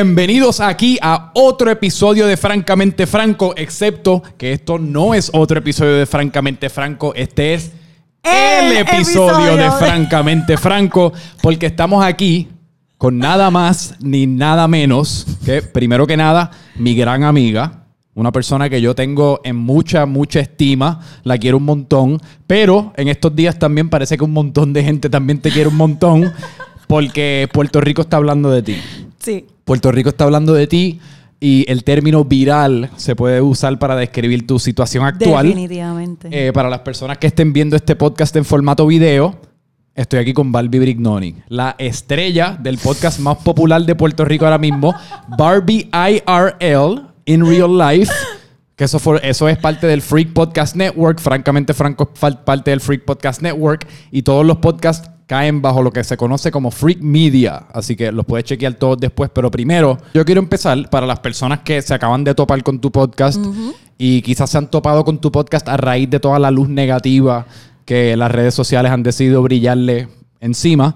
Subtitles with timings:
[0.00, 5.94] Bienvenidos aquí a otro episodio de Francamente Franco, excepto que esto no es otro episodio
[5.94, 7.72] de Francamente Franco, este es
[8.22, 12.46] el, El episodio, episodio de de- Francamente Franco, porque estamos aquí
[12.98, 18.68] con nada más ni nada menos que, primero que nada, mi gran amiga, una persona
[18.68, 23.58] que yo tengo en mucha, mucha estima, la quiero un montón, pero en estos días
[23.58, 26.34] también parece que un montón de gente también te quiere un montón,
[26.86, 28.76] porque Puerto Rico está hablando de ti.
[29.20, 29.46] Sí.
[29.66, 31.00] Puerto Rico está hablando de ti
[31.40, 35.44] y el término viral se puede usar para describir tu situación actual.
[35.48, 36.28] Definitivamente.
[36.30, 39.40] Eh, para las personas que estén viendo este podcast en formato video,
[39.96, 44.58] estoy aquí con Barbie Brignoni, la estrella del podcast más popular de Puerto Rico ahora
[44.58, 44.94] mismo,
[45.36, 48.12] Barbie IRL, in real life.
[48.76, 51.18] Que eso, fue- eso es parte del Freak Podcast Network.
[51.18, 53.88] Francamente, Franco es parte del Freak Podcast Network.
[54.12, 57.66] Y todos los podcasts caen bajo lo que se conoce como Freak Media.
[57.72, 59.30] Así que los puedes chequear todos después.
[59.32, 62.90] Pero primero, yo quiero empezar para las personas que se acaban de topar con tu
[62.90, 63.44] podcast
[63.98, 67.46] y quizás se han topado con tu podcast a raíz de toda la luz negativa
[67.84, 70.08] que las redes sociales han decidido brillarle
[70.40, 70.94] encima.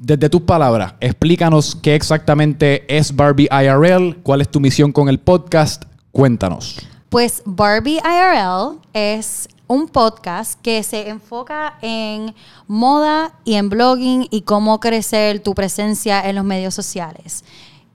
[0.00, 5.18] Desde tus palabras, explícanos qué exactamente es Barbie IRL, cuál es tu misión con el
[5.18, 5.84] podcast.
[6.12, 6.76] Cuéntanos.
[7.08, 12.34] Pues Barbie IRL es un podcast que se enfoca en
[12.66, 17.44] moda y en blogging y cómo crecer tu presencia en los medios sociales.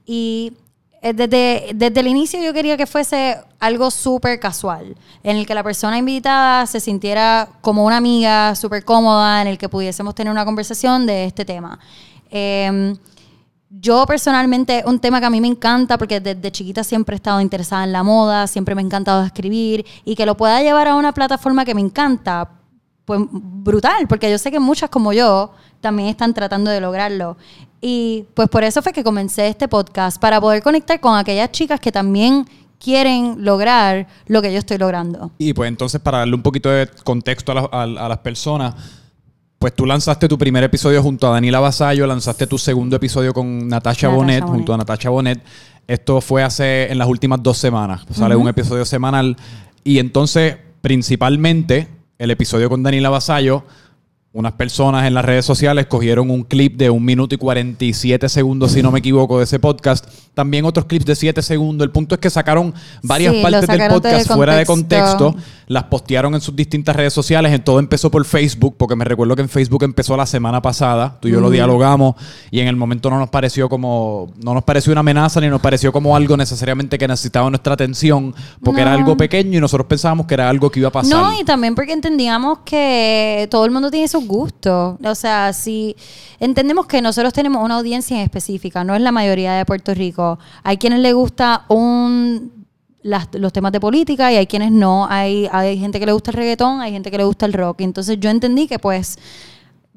[0.04, 0.54] Y
[1.02, 5.54] eh, desde, desde el inicio yo quería que fuese algo súper casual, en el que
[5.54, 10.30] la persona invitada se sintiera como una amiga, súper cómoda, en el que pudiésemos tener
[10.30, 11.78] una conversación de este tema.
[12.30, 12.96] Em,
[13.70, 17.40] yo personalmente, un tema que a mí me encanta, porque desde chiquita siempre he estado
[17.40, 20.96] interesada en la moda, siempre me ha encantado escribir, y que lo pueda llevar a
[20.96, 22.50] una plataforma que me encanta,
[23.04, 27.36] pues brutal, porque yo sé que muchas como yo también están tratando de lograrlo.
[27.80, 31.78] Y pues por eso fue que comencé este podcast, para poder conectar con aquellas chicas
[31.78, 32.46] que también
[32.80, 35.30] quieren lograr lo que yo estoy logrando.
[35.38, 38.74] Y pues entonces para darle un poquito de contexto a, a las personas,
[39.60, 43.68] pues tú lanzaste tu primer episodio junto a Daniela Basayo, lanzaste tu segundo episodio con
[43.68, 44.56] Natasha, Natasha Bonet, Bonet.
[44.56, 45.42] junto a Natasha Bonet.
[45.86, 48.06] Esto fue hace en las últimas dos semanas.
[48.10, 49.36] Sale un episodio semanal.
[49.84, 53.64] Y entonces, principalmente, el episodio con Daniela Basayo,
[54.32, 58.70] unas personas en las redes sociales cogieron un clip de un minuto y 47 segundos,
[58.72, 60.06] si no me equivoco, de ese podcast.
[60.34, 61.84] También otros clips de 7 segundos.
[61.84, 65.34] El punto es que sacaron varias Sí, partes del podcast fuera de contexto.
[65.66, 67.52] las postearon en sus distintas redes sociales.
[67.52, 71.18] En todo empezó por Facebook, porque me recuerdo que en Facebook empezó la semana pasada.
[71.20, 72.14] Tú y yo lo dialogamos
[72.52, 75.60] y en el momento no nos pareció como, no nos pareció una amenaza ni nos
[75.60, 80.26] pareció como algo necesariamente que necesitaba nuestra atención, porque era algo pequeño y nosotros pensábamos
[80.26, 81.20] que era algo que iba a pasar.
[81.20, 84.98] No, y también porque entendíamos que todo el mundo tiene sus gustos.
[85.02, 85.96] O sea, si
[86.38, 90.38] entendemos que nosotros tenemos una audiencia en específica, no es la mayoría de Puerto Rico.
[90.62, 92.60] Hay quienes les gusta un
[93.02, 95.06] los temas de política y hay quienes no.
[95.08, 97.80] Hay, hay gente que le gusta el reggaetón, hay gente que le gusta el rock.
[97.80, 99.18] Entonces yo entendí que pues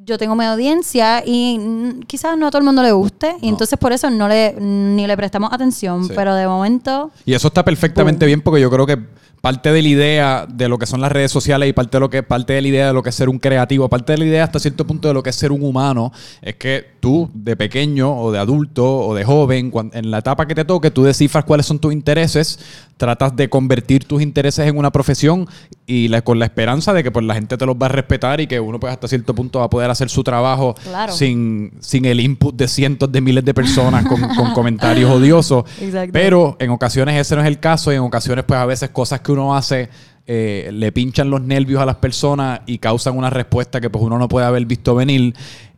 [0.05, 1.59] yo tengo mi audiencia y
[2.07, 3.35] quizás no a todo el mundo le guste.
[3.41, 6.05] Y entonces por eso no le ni le prestamos atención.
[6.05, 6.13] Sí.
[6.15, 7.11] Pero de momento...
[7.25, 8.97] Y eso está perfectamente bien porque yo creo que
[9.41, 12.09] parte de la idea de lo que son las redes sociales y parte de lo
[12.09, 14.23] que parte de la idea de lo que es ser un creativo, parte de la
[14.23, 17.57] idea hasta cierto punto de lo que es ser un humano, es que tú de
[17.57, 21.43] pequeño o de adulto o de joven, en la etapa que te toque, tú descifras
[21.43, 22.57] cuáles son tus intereses,
[22.95, 25.45] tratas de convertir tus intereses en una profesión
[25.85, 28.39] y la- con la esperanza de que pues la gente te los va a respetar
[28.39, 31.13] y que uno pues hasta cierto punto va a poder hacer su trabajo Claro.
[31.13, 35.63] sin, sin el input de cientos de miles de personas con, con comentarios odiosos.
[35.81, 36.11] Exacto.
[36.13, 39.21] Pero en ocasiones ese no es el caso y en ocasiones pues a veces cosas
[39.21, 39.89] que uno hace
[40.25, 44.17] eh, le pinchan los nervios a las personas y causan una respuesta que pues uno
[44.17, 45.33] no puede haber visto venir.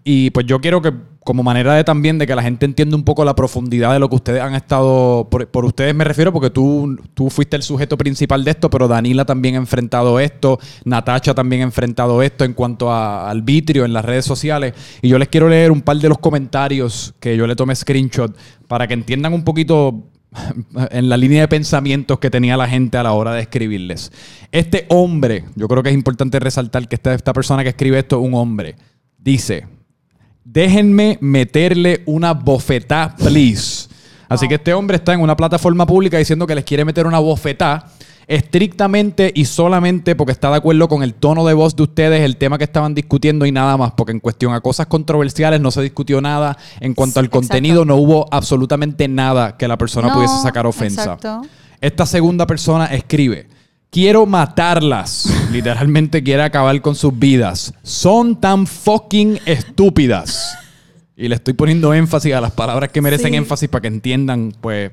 [0.07, 0.93] Y pues yo quiero que
[1.23, 4.07] como manera de también de que la gente entienda un poco la profundidad de lo
[4.07, 8.43] que ustedes han estado, por, ustedes me refiero porque tú, tú fuiste el sujeto principal
[8.43, 12.91] de esto, pero Danila también ha enfrentado esto, Natacha también ha enfrentado esto en cuanto
[12.91, 14.75] a, al vitrio en las redes sociales.
[15.01, 18.37] Y yo les quiero leer un par de los comentarios que yo le tomé screenshot
[18.67, 20.03] para que entiendan un poquito
[20.91, 24.11] en la línea de pensamientos que tenía la gente a la hora de escribirles.
[24.51, 28.19] Este hombre, yo creo que es importante resaltar que esta, esta persona que escribe esto
[28.19, 28.75] es un hombre,
[29.17, 29.65] dice,
[30.45, 33.89] déjenme meterle una bofetá, please.
[34.29, 37.19] Así que este hombre está en una plataforma pública diciendo que les quiere meter una
[37.19, 37.87] bofetá
[38.27, 42.37] estrictamente y solamente porque está de acuerdo con el tono de voz de ustedes, el
[42.37, 45.81] tema que estaban discutiendo y nada más, porque en cuestión a cosas controversiales no se
[45.83, 47.39] discutió nada, en cuanto al Exacto.
[47.39, 51.03] contenido no hubo absolutamente nada que la persona No, pudiese sacar ofensa.
[51.03, 51.41] exacto.
[51.81, 53.47] Esta segunda persona escribe,
[53.89, 60.57] quiero matarlas, literalmente quiere acabar con sus vidas, son tan fucking estúpidas.
[61.17, 63.37] Y le estoy poniendo énfasis a las palabras que merecen Sí.
[63.37, 64.91] énfasis para que entiendan, pues,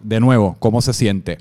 [0.00, 1.38] de nuevo, cómo se siente.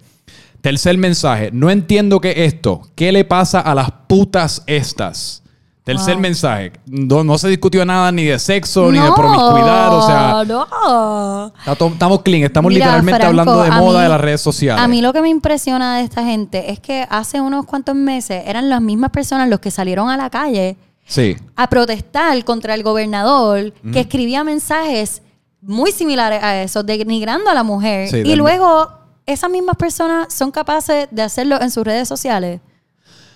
[0.62, 1.50] Tercer mensaje.
[1.52, 2.82] No entiendo qué es esto.
[2.96, 5.43] ¿Qué le pasa a las putas estas?
[5.84, 6.22] Tercer Wow.
[6.22, 6.72] mensaje.
[6.86, 9.94] No, no se discutió nada ni de sexo, ni de promiscuidad.
[9.94, 11.52] O sea, no.
[11.92, 12.44] estamos clean.
[12.44, 14.82] Estamos Mira, literalmente Franco, hablando de moda mí- de las redes sociales.
[14.82, 18.44] A mí lo que me impresiona de esta gente es que hace unos cuantos meses
[18.48, 21.36] eran las mismas personas los que salieron a la calle Sí.
[21.58, 25.22] a protestar contra el gobernador que escribía mensajes
[25.62, 28.08] muy similares a esos, denigrando a la mujer.
[28.10, 28.90] Sí, y luego
[29.26, 32.62] esas mismas personas son capaces de hacerlo en sus redes sociales.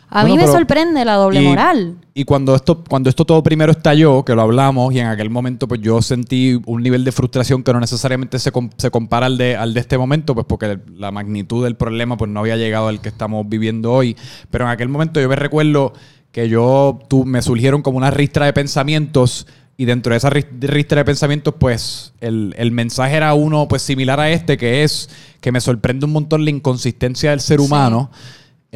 [0.09, 1.97] A Bueno, mí me sorprende la doble y- moral.
[2.13, 5.67] Y cuando esto, cuando esto todo primero estalló, que lo hablamos, y en aquel momento
[5.67, 9.37] pues yo sentí un nivel de frustración que no necesariamente se, com- se compara al
[9.37, 12.87] de, al de este momento, pues porque la magnitud del problema pues no había llegado
[12.87, 14.15] al que estamos viviendo hoy.
[14.49, 15.93] Pero en aquel momento yo me recuerdo
[16.31, 19.45] que yo, tú, me surgieron como una ristra de pensamientos
[19.75, 23.83] y dentro de esa ris- ristra de pensamientos pues el, el mensaje era uno pues
[23.83, 27.67] similar a este, que es que me sorprende un montón la inconsistencia del ser Sí.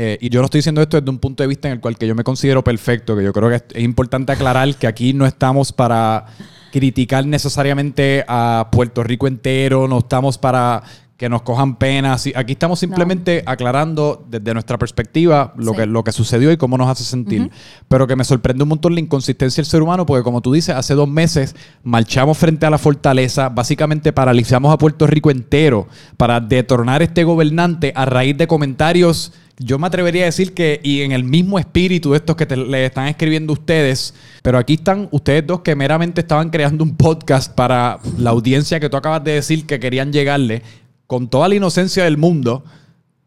[0.04, 1.96] Eh, y yo no estoy diciendo esto desde un punto de vista en el cual
[1.96, 5.28] que yo me considero perfecto, que yo creo que es, importante aclarar que aquí no
[5.28, 6.26] estamos para
[6.72, 10.82] criticar necesariamente a Puerto Rico entero, no estamos para
[11.18, 12.28] que nos cojan penas.
[12.34, 15.78] Aquí estamos simplemente aclarando desde nuestra perspectiva lo, Sí.
[15.78, 17.52] que, lo que sucedió y cómo nos hace sentir.
[17.88, 20.74] Pero que me sorprende un montón la inconsistencia del ser humano, porque como tú dices,
[20.74, 25.88] hace dos meses marchamos frente a la fortaleza, básicamente paralizamos a Puerto Rico entero
[26.18, 29.32] para detronar este gobernante a raíz de comentarios.
[29.60, 32.58] Yo me atrevería a decir que, y en el mismo espíritu de estos que te-
[32.58, 37.54] le están escribiendo ustedes, pero aquí están ustedes dos que meramente estaban creando un podcast
[37.54, 40.64] para la audiencia que tú acabas de decir que querían llegarle,
[41.06, 42.64] con toda la inocencia del mundo,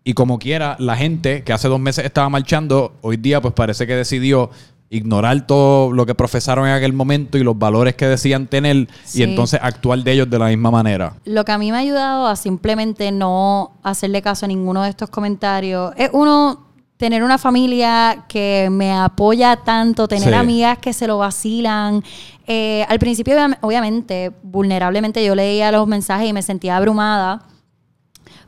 [0.03, 3.87] y como quiera, la gente que hace dos meses estaba marchando, hoy día pues parece
[3.87, 4.51] que decidió
[4.91, 9.21] ignorar todo lo que profesaron en aquel momento y los valores que decían tener Sí.
[9.21, 11.15] y entonces actuar de ellos de la misma manera.
[11.25, 14.91] Lo que a mí me ha ayudado a simplemente no hacerle caso a ninguno de
[14.91, 16.63] estos comentarios es uno
[16.97, 20.35] tener una familia que me apoya tanto, tener Sí.
[20.35, 22.05] amigas que se lo vacilan.
[22.47, 27.43] Eh, al principio, obvia- obviamente, vulnerablemente yo leía los mensajes y me sentía abrumada.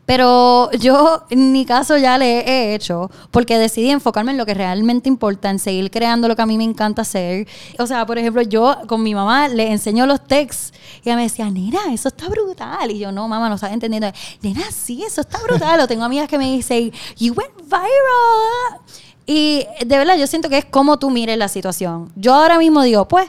[0.07, 4.55] Pero yo en mi caso ya le he hecho porque decidí enfocarme en lo que
[4.55, 7.49] realmente importa, en seguir creando lo que a mí me encanta hacer.
[7.81, 10.73] O sea, por ejemplo, yo con mi mamá le enseño los texts
[11.05, 12.91] y ella me decía, nena, eso está brutal.
[12.93, 14.11] Y yo, no, mamá, no estás entendiendo.
[14.43, 15.81] Nena, sí, eso está brutal.
[15.81, 18.81] o tengo amigas que me dicen, you went viral.
[19.27, 22.13] Y de verdad, yo siento que es como tú mires la situación.
[22.15, 23.29] Yo ahora mismo digo, pues,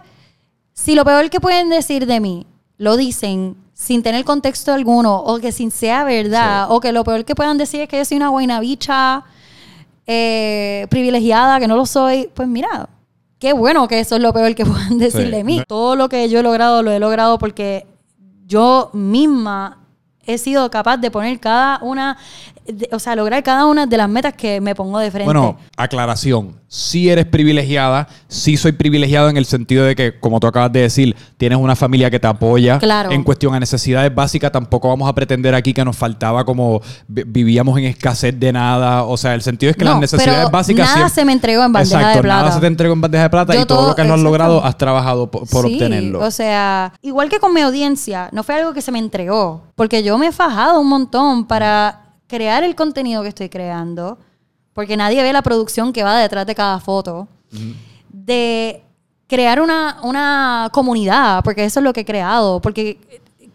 [0.73, 2.45] si lo peor que pueden decir de mí
[2.77, 7.23] lo dicen sin tener contexto alguno o que sin sea verdad o que lo peor
[7.25, 9.23] que puedan decir es que yo soy una buena bicha
[10.07, 12.89] eh, privilegiada, que no lo soy, pues mira,
[13.39, 15.31] qué bueno que eso es lo peor que puedan decir Sí.
[15.31, 15.61] de mí.
[15.67, 17.85] Todo lo que yo he logrado lo he logrado porque
[18.47, 19.79] yo misma
[20.25, 22.17] he sido capaz de poner cada una,
[22.65, 25.25] de- o sea, lograr cada una de las metas que me pongo de frente.
[25.25, 26.59] Bueno, aclaración.
[26.69, 30.81] Sí eres privilegiada, sí soy privilegiado en el sentido de que, como tú acabas de
[30.81, 32.77] decir, tienes una familia que te apoya.
[32.77, 33.09] Claro.
[33.11, 37.23] En cuestión a necesidades básicas, tampoco vamos a pretender aquí que nos faltaba como vi-
[37.25, 39.03] vivíamos en escasez de nada.
[39.03, 40.85] O sea, el sentido es que No, las necesidades pero básicas...
[40.87, 42.41] nada siempre- se me entregó en bandeja Exacto, de plata.
[42.41, 44.13] nada se te entregó en bandeja de plata Yo y todo, todo- lo que no
[44.15, 46.19] has logrado has trabajado por, por Sí, obtenerlo.
[46.19, 50.03] O sea, igual que con mi audiencia, no fue algo que se me entregó, porque
[50.03, 54.17] yo me he fajado un montón para crear el contenido que estoy creando,
[54.77, 57.27] porque nadie ve la producción que va detrás de cada foto,
[58.09, 58.83] de
[59.25, 62.99] crear una, una comunidad, porque eso es lo que he creado, porque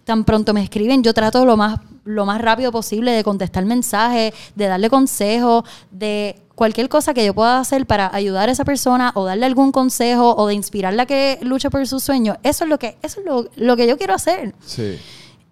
[0.03, 4.35] tan pronto me escriben, yo trato lo más, lo más rápido posible de contestar mensajes,
[4.57, 5.63] de darle consejos,
[5.93, 9.71] de cualquier cosa que yo pueda hacer para ayudar a esa persona o darle algún
[9.71, 12.37] consejo o de inspirarla a que luche por sus sueños.
[12.43, 14.57] Eso es lo que, eso es lo, lo que yo quiero hacer.
[14.67, 14.99] sí.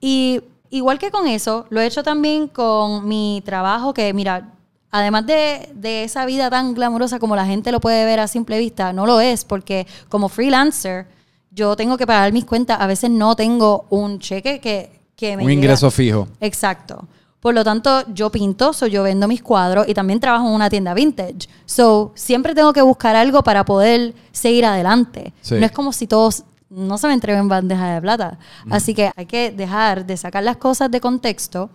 [0.00, 4.55] Y igual que con eso, lo he hecho también con mi trabajo, que mira,
[4.90, 8.59] además de, de esa vida tan glamurosa como la gente lo puede ver a simple
[8.59, 11.06] vista, no lo es, porque como freelancer,
[11.50, 15.42] yo tengo que pagar mis cuentas, a veces no tengo un cheque que, que me
[15.44, 15.61] Un llega.
[15.62, 16.28] ingreso fijo.
[16.40, 17.06] Exacto.
[17.40, 20.68] Por lo tanto, yo pinto, so yo vendo mis cuadros y también trabajo en una
[20.68, 21.49] tienda vintage.
[21.64, 25.32] So, siempre tengo que buscar algo para poder seguir adelante.
[25.40, 25.54] Sí.
[25.54, 28.38] No es como si todos no se me entreguen en bandeja de plata.
[28.70, 31.70] Así que hay que dejar de sacar las cosas de contexto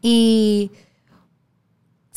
[0.00, 0.70] y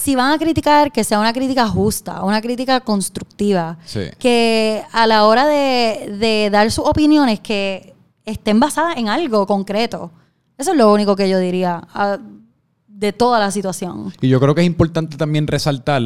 [0.01, 3.77] si van a criticar, que sea una crítica justa, una crítica constructiva.
[3.85, 4.01] Sí.
[4.17, 7.93] Que a la hora de, de dar sus opiniones, que
[8.25, 10.11] estén basadas en algo concreto.
[10.57, 12.17] Eso es lo único que yo diría ah,
[12.87, 14.13] de toda la situación.
[14.21, 16.01] Y yo creo que es importante también resaltar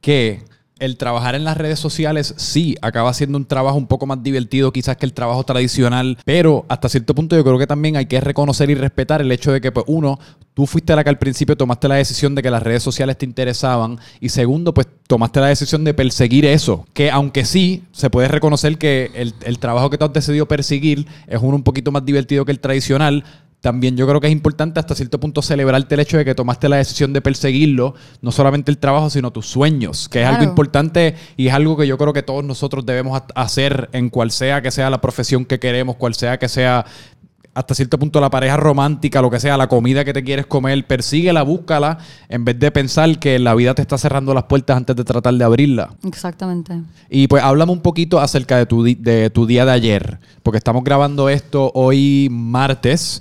[0.00, 0.44] que
[0.82, 4.72] el trabajar en las redes sociales sí acaba siendo un trabajo un poco más divertido
[4.72, 8.20] quizás que el trabajo tradicional, pero hasta cierto punto yo creo que también hay que
[8.20, 10.18] reconocer y respetar el hecho de que pues uno,
[10.54, 13.24] tú fuiste la que al principio tomaste la decisión de que las redes sociales te
[13.24, 18.26] interesaban y segundo, pues tomaste la decisión de perseguir eso, que aunque sí se puede
[18.26, 22.04] reconocer que el, el trabajo que tú has decidido perseguir es uno un poquito más
[22.04, 23.22] divertido que el tradicional,
[23.62, 26.68] también yo creo que es importante hasta cierto punto celebrarte el hecho de que tomaste
[26.68, 31.14] la decisión de perseguirlo, no solamente el trabajo, sino tus sueños, que es algo importante
[31.36, 34.72] y es algo que yo creo que todos nosotros debemos hacer en cual sea que
[34.72, 36.84] sea la profesión que queremos, cual sea que sea
[37.54, 40.86] hasta cierto punto la pareja romántica, lo que sea, la comida que te quieres comer,
[40.86, 44.96] persíguela, búscala, en vez de pensar que la vida te está cerrando las puertas antes
[44.96, 45.94] de tratar de abrirla.
[46.04, 46.80] Exactamente.
[47.10, 50.82] Y pues háblame un poquito acerca de tu, de tu día de ayer, porque estamos
[50.82, 53.20] grabando esto hoy martes.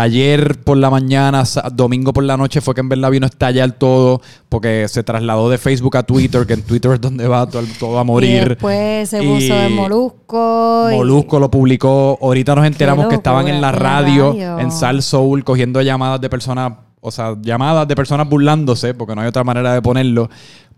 [0.00, 3.72] Ayer por la mañana, domingo por la noche fue que en verdad vino a estallar
[3.72, 7.98] todo porque se trasladó de Facebook a Twitter, que en Twitter es donde va todo,
[7.98, 8.44] a morir.
[8.44, 10.88] Y después se puso de Molusco.
[10.90, 12.18] Molusco lo publicó.
[12.22, 16.72] Ahorita nos enteramos que estaban en la radio, en Sal Soul, cogiendo llamadas de personas,
[17.02, 20.30] o sea, llamadas de personas burlándose, porque no hay otra manera de ponerlo,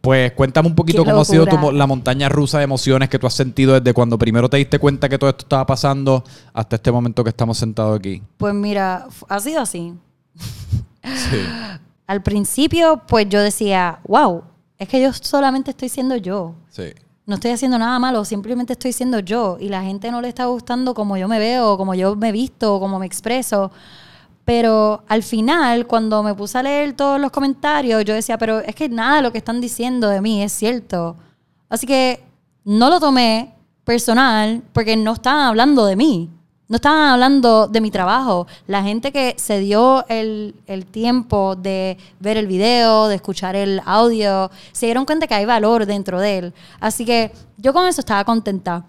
[0.02, 3.34] pues cuéntame un poquito cómo ha sido la montaña rusa de emociones que tú has
[3.34, 7.22] sentido desde cuando primero te diste cuenta que todo esto estaba pasando hasta este momento
[7.22, 8.20] que estamos sentados aquí.
[8.36, 9.94] Pues mira, ha sido así.
[11.04, 11.38] sí.
[12.08, 14.42] Al principio, pues yo decía, wow,
[14.76, 16.56] es que yo solamente estoy siendo yo.
[16.68, 16.92] Sí.
[17.24, 19.56] No estoy haciendo nada malo, simplemente estoy siendo yo.
[19.60, 22.80] Y la gente no le está gustando como yo me veo, como yo me visto,
[22.80, 23.70] como me expreso.
[24.44, 28.74] Pero al final, cuando me puse a leer todos los comentarios, yo decía, pero es
[28.74, 31.16] que nada de lo que están diciendo de mí es cierto.
[31.68, 32.22] Así que
[32.64, 36.30] no lo tomé personal porque no estaban hablando de mí.
[36.68, 38.46] No estaban hablando de mi trabajo.
[38.66, 43.82] La gente que se dio el, el, tiempo de ver el video, de escuchar el
[43.84, 46.54] audio, se dieron cuenta que hay valor dentro de él.
[46.80, 48.86] Así que yo con eso estaba contenta.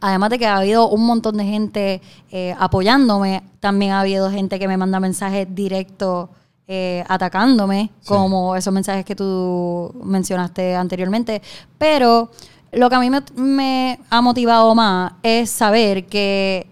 [0.00, 4.58] Además de que ha habido un montón de gente eh, apoyándome, también ha habido gente
[4.58, 6.28] que me manda mensajes directos
[6.66, 11.42] eh, atacándome, como esos mensajes que tú mencionaste anteriormente.
[11.78, 12.30] Pero
[12.72, 16.66] lo que a mí me, ha motivado más es saber que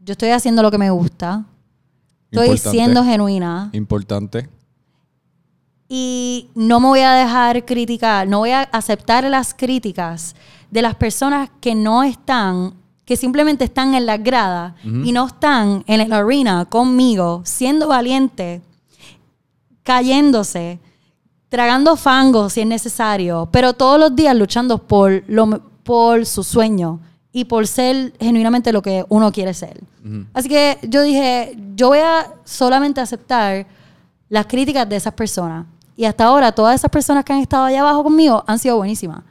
[0.00, 1.44] yo estoy haciendo lo que me gusta.
[2.30, 3.70] Estoy siendo genuina.
[3.72, 4.48] Importante.
[5.88, 10.36] Y no me voy a dejar criticar, no voy a aceptar las críticas
[10.70, 12.74] de las personas que no están,
[13.04, 18.62] que simplemente están en la grada y no están en la arena conmigo, siendo valiente,
[19.82, 20.78] cayéndose,
[21.48, 27.00] tragando fango si es necesario, pero todos los días luchando por, lo, por su sueño
[27.32, 29.80] y por ser genuinamente lo que uno quiere ser.
[30.32, 33.66] Así que yo dije, yo voy a solamente aceptar
[34.28, 35.66] las críticas de esas personas.
[35.96, 39.22] Y hasta ahora todas esas personas que han estado allá abajo conmigo han sido buenísimas.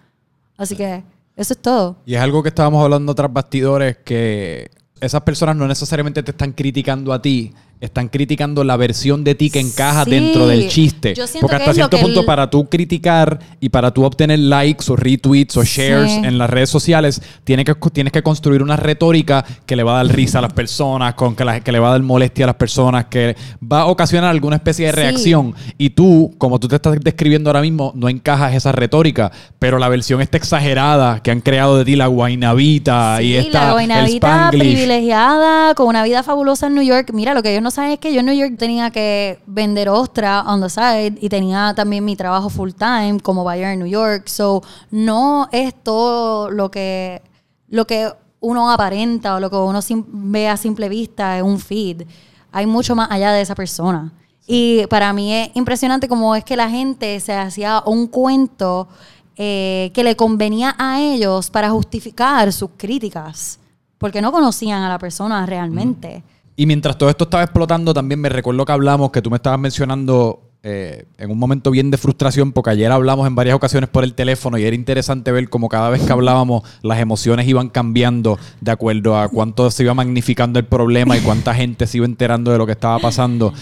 [0.58, 1.04] Así que
[1.40, 1.96] eso es todo.
[2.06, 4.70] Y es algo que estábamos hablando tras bastidores, que
[5.00, 9.50] esas personas no necesariamente te están criticando a ti, están criticando la versión de ti
[9.50, 11.14] que encaja dentro del chiste.
[11.40, 15.64] Porque hasta cierto punto, para tú criticar y para tú obtener likes o retweets o
[15.64, 20.00] shares en las redes sociales, tienes que, tienes que construir una retórica que le va
[20.00, 22.48] a dar risa a las personas, con que, que le va a dar molestia a
[22.48, 25.56] las personas, que va a ocasionar alguna especie de reacción.
[25.78, 29.88] Y tú, como tú te estás describiendo ahora mismo, no encajas esa retórica, pero la
[29.88, 35.76] versión está exagerada que han creado de ti la guainavita y esta la guainavita privilegiada,
[35.76, 37.12] con una vida fabulosa en New York.
[37.14, 39.90] Mira, lo que ellos no sabes es que yo en New York tenía que vender
[39.90, 43.88] ostra on the side y tenía también mi trabajo full time como buyer en New
[43.88, 44.28] York.
[44.28, 44.62] So,
[44.92, 47.22] no es todo lo que,
[47.68, 52.04] lo que uno aparenta o lo que uno ve a simple vista en un feed.
[52.52, 54.12] Hay mucho más allá de esa persona.
[54.48, 58.88] Y para mí es impresionante cómo es que la gente se hacía un cuento
[59.36, 63.60] eh, que le convenía a ellos para justificar sus críticas,
[63.98, 66.24] porque no conocían a la persona realmente.
[66.60, 69.58] Y mientras todo esto estaba explotando, también me recuerdo que hablamos, que tú me estabas
[69.58, 74.04] mencionando eh, en un momento bien de frustración, porque ayer hablamos en varias ocasiones por
[74.04, 78.38] el teléfono y era interesante ver cómo cada vez que hablábamos las emociones iban cambiando
[78.60, 82.52] de acuerdo a cuánto se iba magnificando el problema y cuánta gente se iba enterando
[82.52, 83.54] de lo que estaba pasando.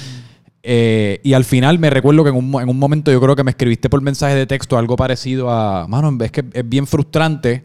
[0.63, 3.43] Eh, y al final me recuerdo que en un, en un, momento yo creo que
[3.43, 7.61] me escribiste por mensaje de texto algo parecido a, mano, es que es bien frustrante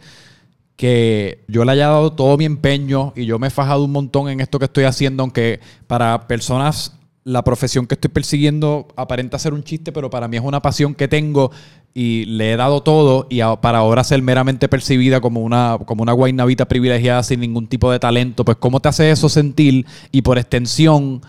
[0.77, 4.29] que yo le haya dado todo mi empeño y yo me he fajado un montón
[4.29, 9.55] en esto que estoy haciendo, aunque para personas la profesión que estoy persiguiendo aparenta ser
[9.55, 11.53] un chiste, pero para mí es una pasión que tengo
[11.95, 16.13] y le he dado todo y para ahora ser meramente percibida como una, como una
[16.13, 19.87] guaynavita privilegiada sin ningún tipo de talento, pues ¿cómo te hace eso sentir?
[20.11, 21.23] Y por extensión,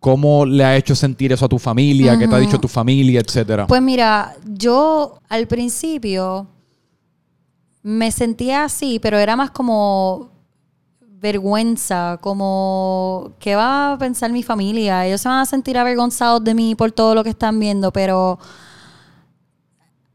[0.00, 2.16] ¿Cómo le ha hecho sentir eso a tu familia?
[2.16, 3.66] ¿Qué te ha dicho tu familia, etcétera?
[3.66, 6.46] Pues mira, yo al principio
[7.88, 10.28] me sentía así, pero era más como
[11.00, 15.06] vergüenza, como qué va a pensar mi familia.
[15.06, 18.38] Ellos se van a sentir avergonzados de mí por todo lo que están viendo, pero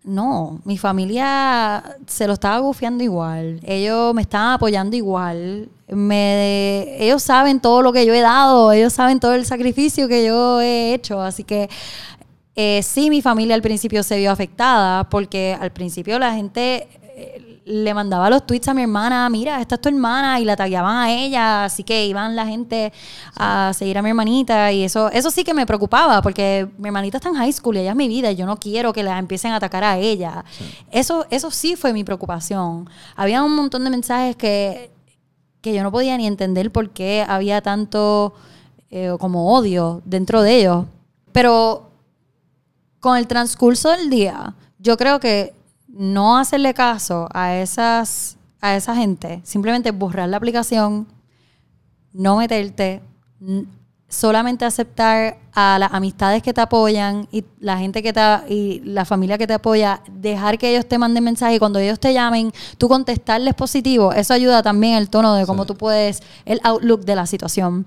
[0.04, 3.60] no, mi familia se lo estaba gufiando igual.
[3.64, 5.68] Ellos me estaban apoyando igual.
[5.88, 10.24] Me, ellos saben todo lo que yo he dado, ellos saben todo el sacrificio que
[10.24, 11.20] yo he hecho.
[11.20, 11.72] Así que
[12.56, 16.88] eh, sí, mi familia al principio se vio afectada porque al principio la gente
[17.66, 20.98] le mandaba los tweets a mi hermana, mira, esta es tu hermana, y la tagueaban
[20.98, 22.92] a ella, así que iban la gente
[23.36, 27.18] a seguir a mi hermanita, y eso, eso sí que me preocupaba, porque mi hermanita
[27.18, 29.18] está en high school y ella es mi vida, y yo no quiero que la
[29.18, 30.44] empiecen a atacar a ella.
[30.92, 32.90] Eso, eso sí fue mi preocupación.
[33.16, 34.92] Había un montón de mensajes que,
[35.62, 38.34] que yo no podía ni entender por qué había tanto
[38.90, 40.86] eh, como odio dentro de ellos.
[41.32, 41.90] Pero
[43.00, 45.54] con el transcurso del día, yo creo que
[45.94, 51.06] no hacerle caso a esas a esa gente, simplemente borrar la aplicación,
[52.14, 53.02] no meterte,
[54.08, 59.04] solamente aceptar a las amistades que te apoyan y la gente que te y la
[59.04, 62.54] familia que te apoya, dejar que ellos te manden mensajes y cuando ellos te llamen,
[62.78, 67.16] tú contestarles positivo, eso ayuda también el tono de cómo tú puedes el outlook de
[67.16, 67.86] la situación.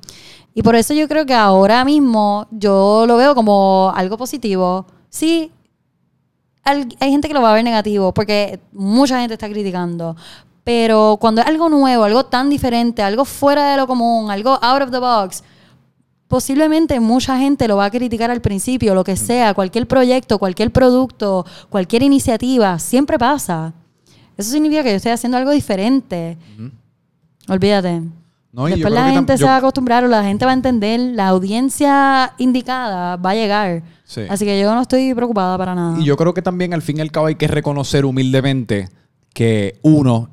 [0.53, 4.85] Y por eso yo creo que ahora mismo yo lo veo como algo positivo.
[5.09, 5.53] Sí,
[6.67, 10.17] hay gente que lo va a ver negativo porque mucha gente está criticando.
[10.65, 14.83] Pero cuando es algo nuevo, algo tan diferente, algo fuera de lo común, algo out
[14.83, 15.45] of the box,
[16.27, 19.17] posiblemente mucha gente lo va a criticar al principio, lo que mm.
[19.17, 23.73] sea, cualquier proyecto, cualquier producto, cualquier iniciativa, siempre pasa.
[24.37, 26.37] Eso significa que yo estoy haciendo algo diferente.
[27.49, 28.03] Olvídate.
[28.65, 32.33] Después la gente se va a acostumbrar o la gente va a entender, la audiencia
[32.39, 33.83] indicada va a llegar.
[34.29, 36.01] Así que yo no estoy preocupada para nada.
[36.01, 38.89] Y yo creo que también al fin y al cabo hay que reconocer humildemente
[39.35, 40.31] que uno,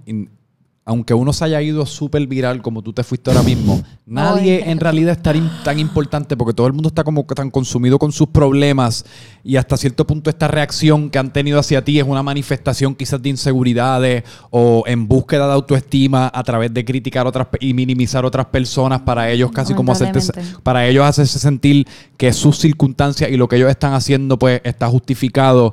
[0.86, 4.80] aunque uno se haya ido súper viral como tú te fuiste ahora mismo, nadie en
[4.80, 9.06] realidad es tan, importante porque todo el mundo está como tan consumido con sus problemas
[9.44, 13.22] y hasta cierto punto esta reacción que han tenido hacia ti es una manifestación quizás
[13.22, 18.48] de inseguridades o en búsqueda de autoestima a través de criticar otras y minimizar otras
[18.48, 20.20] personas para ellos casi como hacerte,
[20.64, 24.88] para ellos hacerse sentir que sus circunstancias y lo que ellos están haciendo pues está
[24.90, 25.72] justificado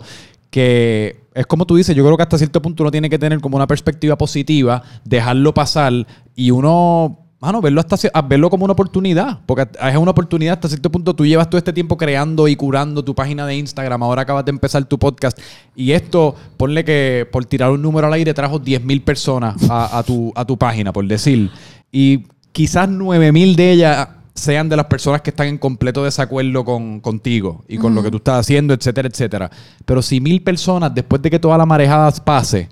[0.50, 3.40] que es como tú dices, yo creo que hasta cierto punto uno tiene que tener
[3.40, 5.92] como una perspectiva positiva, dejarlo pasar
[6.34, 10.90] y uno, mano, verlo, hasta, verlo como una oportunidad, porque es una oportunidad hasta cierto
[10.90, 11.14] punto.
[11.14, 14.50] Tú llevas todo este tiempo creando y curando tu página de Instagram, ahora acabas de
[14.50, 15.38] empezar tu podcast
[15.76, 20.32] y esto, ponle que por tirar un número al aire trajo 10.000 personas a, tu,
[20.34, 21.50] a tu página, por decir.
[21.92, 24.08] Y quizás 9.000 de ellas
[24.40, 28.10] sean de las personas que están en completo desacuerdo con, contigo y con lo que
[28.10, 29.50] tú estás haciendo, etcétera, etcétera.
[29.84, 32.68] Pero si mil personas, después de que toda la marejada pase,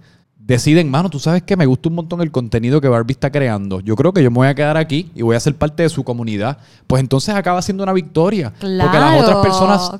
[0.49, 3.81] deciden, mano, tú sabes que me gusta un montón el contenido que Barbie está creando.
[3.81, 5.91] Yo creo que yo me voy a quedar aquí y voy a ser parte de
[5.91, 6.57] su comunidad.
[6.87, 8.55] Pues entonces acaba siendo una victoria.
[8.59, 9.93] porque las otras personas,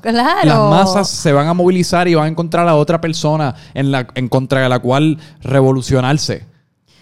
[0.43, 4.07] las masas se van a movilizar y van a encontrar a otra persona en, la,
[4.15, 6.47] en contra de la cual revolucionarse.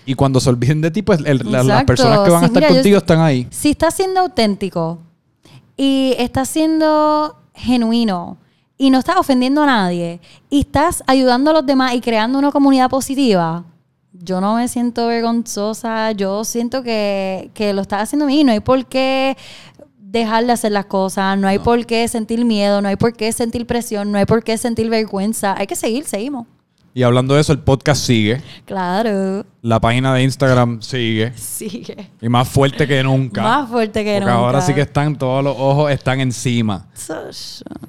[0.08, 3.20] Y cuando se olviden de ti, pues las personas que van a estar contigo están
[3.20, 3.46] ahí.
[3.52, 5.00] Si estás siendo auténtico.
[5.76, 8.38] Y estás siendo genuino.
[8.78, 10.22] Y no estás ofendiendo a nadie.
[10.50, 13.66] Y estás ayudando a los demás y creando una comunidad positiva,
[14.14, 18.86] yo no me siento vergonzosa, yo siento que, lo estás haciendo bien, no hay por
[18.86, 19.36] qué
[20.00, 23.32] dejar de hacer las cosas, no hay por qué sentir miedo, no hay por qué
[23.34, 26.48] sentir presión, no hay por qué sentir vergüenza, hay que seguir, seguimos.
[26.98, 28.42] Y hablando de eso, el podcast sigue.
[28.66, 29.46] Claro.
[29.62, 31.32] La página de Instagram sigue.
[31.38, 32.10] Sigue.
[32.20, 33.44] Y más fuerte que nunca.
[33.44, 34.44] Más fuerte que Porque nunca.
[34.44, 36.88] ahora sí que están, todos los ojos están encima.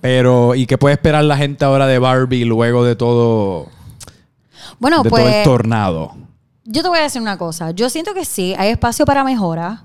[0.03, 3.69] Pero, ¿y qué puede esperar la gente ahora de Barbie luego de todo?
[4.79, 5.25] Bueno, de pues.
[5.25, 6.15] Todo el tornado.
[6.67, 7.71] Yo te voy a decir una cosa.
[7.71, 9.85] Yo siento que sí, hay espacio para mejora.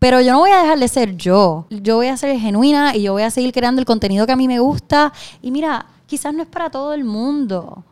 [0.00, 1.68] Pero yo no voy a dejar de ser yo.
[1.70, 4.36] Yo voy a ser genuina y yo voy a seguir creando el contenido que a
[4.36, 5.12] mí me gusta.
[5.42, 7.84] Y mira, quizás no es para todo el mundo.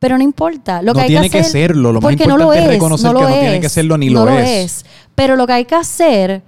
[0.00, 0.82] Pero no importa.
[0.82, 1.92] Lo no que hay tiene que, hacer, serlo.
[1.92, 3.68] Lo más importante no lo es, es reconocer no que lo no es, tiene que
[3.68, 4.84] serlo ni no lo, es.
[5.14, 6.42] Pero lo que hay que hacer,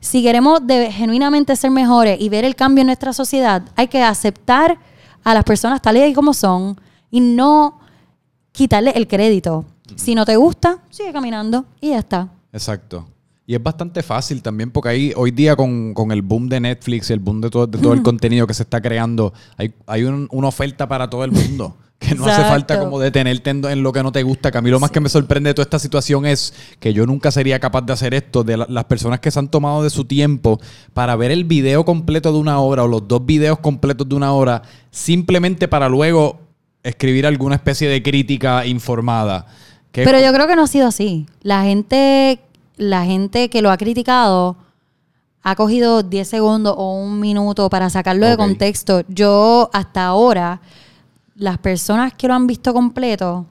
[0.00, 4.00] si queremos de, genuinamente ser mejores y ver el cambio en nuestra sociedad, hay que
[4.02, 4.78] aceptar
[5.24, 7.80] a las personas tales y como son y no
[8.52, 9.64] quitarle el crédito.
[9.96, 12.28] Si no te gusta, sigue caminando y ya está.
[12.52, 13.06] Exacto.
[13.48, 17.08] Y es bastante fácil también, porque ahí hoy día con, con el boom de Netflix
[17.08, 20.04] y el boom de todo, de todo el contenido que se está creando, hay, hay
[20.04, 21.74] un- una oferta para todo el mundo.
[21.98, 24.52] Que no hace falta como detenerte en, en lo que no te gusta.
[24.52, 27.06] Que a mí lo más que me sorprende de toda esta situación es que yo
[27.06, 28.44] nunca sería capaz de hacer esto.
[28.44, 30.60] De la- las personas que se han tomado de su tiempo
[30.94, 34.32] para ver el video completo de una hora o los dos videos completos de una
[34.32, 36.38] hora, simplemente para luego
[36.84, 39.46] escribir alguna especie de crítica informada.
[39.90, 41.26] Que Pero yo creo que no ha sido así.
[41.42, 42.38] La gente,
[42.78, 44.56] la gente que lo ha criticado
[45.42, 49.02] ha cogido 10 segundos o un minuto para sacarlo de contexto.
[49.08, 50.60] Yo hasta ahora,
[51.34, 53.46] las personas que lo han visto completo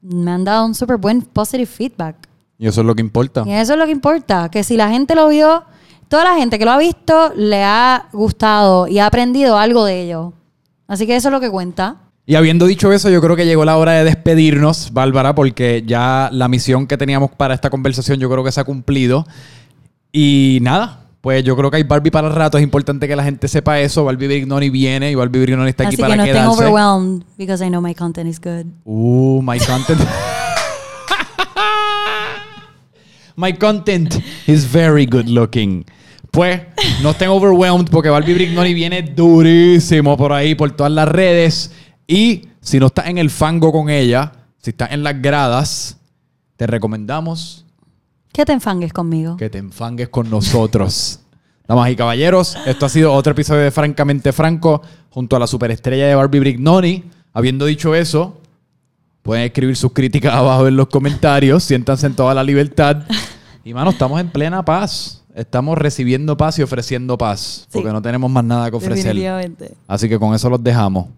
[0.00, 2.16] me han dado un súper buen positive feedback.
[2.58, 3.44] Y eso es lo que importa.
[3.46, 5.64] Y eso es lo que importa, que si la gente lo vio,
[6.08, 10.02] toda la gente que lo ha visto le ha gustado y ha aprendido algo de
[10.02, 10.32] ello.
[10.86, 11.96] Así que eso es lo que cuenta.
[12.30, 16.30] Y habiendo dicho eso, yo creo que llegó la hora de despedirnos, Bárbara, porque ya
[16.32, 19.26] la misión que teníamos para esta conversación yo creo que se ha cumplido.
[20.12, 22.56] Y nada, pues yo creo que hay Barbie para el rato.
[22.56, 24.04] Es importante que la gente sepa eso.
[24.04, 26.50] Barbie Brignoni viene y Barbie Brignoni está aquí Así para que no quedarse.
[26.50, 28.66] overwhelmed because I know my content is good.
[28.84, 30.00] Uh, my content.
[33.34, 35.84] my content is very good looking.
[36.30, 36.60] Pues
[37.02, 41.72] no estén overwhelmed porque Barbie Brignoni viene durísimo por ahí, por todas las redes.
[42.10, 45.96] Y si no estás en el fango con ella, si estás en las gradas,
[46.56, 47.64] te recomendamos
[48.32, 49.36] Que te enfangues conmigo.
[49.36, 51.20] que te enfangues con nosotros.
[51.68, 56.08] Damas y caballeros, esto ha sido otro episodio de Francamente Franco junto a la superestrella
[56.08, 57.04] de Barbie Brignoni.
[57.32, 58.40] Habiendo dicho eso,
[59.22, 61.62] pueden escribir sus críticas abajo en los comentarios.
[61.62, 63.04] Siéntanse en toda la libertad.
[63.62, 65.22] Y mano, estamos en plena paz.
[65.34, 67.68] Estamos recibiendo paz y ofreciendo paz.
[67.70, 69.14] Porque no tenemos más nada que ofrecer.
[69.86, 71.08] Así que con eso los dejamos.